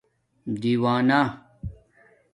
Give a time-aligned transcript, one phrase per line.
[0.61, 1.19] دِیوانݳ